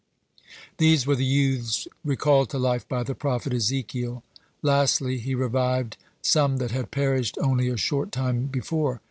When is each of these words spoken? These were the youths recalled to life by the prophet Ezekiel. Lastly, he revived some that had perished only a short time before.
These 0.79 1.05
were 1.05 1.15
the 1.15 1.23
youths 1.23 1.87
recalled 2.03 2.49
to 2.49 2.57
life 2.57 2.89
by 2.89 3.03
the 3.03 3.13
prophet 3.13 3.53
Ezekiel. 3.53 4.23
Lastly, 4.63 5.19
he 5.19 5.35
revived 5.35 5.95
some 6.23 6.57
that 6.57 6.71
had 6.71 6.89
perished 6.89 7.37
only 7.39 7.67
a 7.69 7.77
short 7.77 8.11
time 8.11 8.47
before. 8.47 8.99